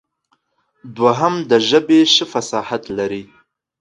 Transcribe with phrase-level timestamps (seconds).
[0.97, 3.23] دوهم د ژبې ښه فصاحت لري.